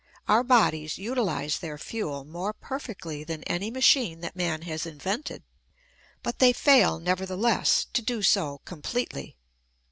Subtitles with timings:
[0.27, 5.43] Our bodies utilize their fuel more perfectly than any machine that man has invented;
[6.23, 9.37] but they fail, nevertheless, to do so completely.